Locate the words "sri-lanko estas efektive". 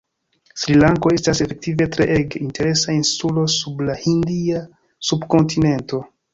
0.61-1.87